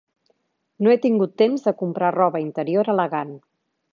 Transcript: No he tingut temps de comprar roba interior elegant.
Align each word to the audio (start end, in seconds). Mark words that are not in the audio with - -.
No 0.85 0.93
he 0.93 0.97
tingut 1.03 1.35
temps 1.41 1.67
de 1.67 1.75
comprar 1.83 2.11
roba 2.17 2.43
interior 2.47 2.89
elegant. 2.97 3.37